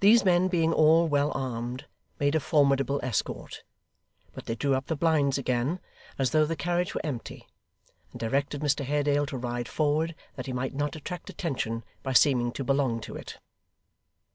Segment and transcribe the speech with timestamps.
[0.00, 1.84] These men being all well armed,
[2.18, 3.62] made a formidable escort;
[4.32, 5.78] but they drew up the blinds again,
[6.18, 7.46] as though the carriage were empty,
[8.12, 12.50] and directed Mr Haredale to ride forward, that he might not attract attention by seeming
[12.52, 13.40] to belong to it.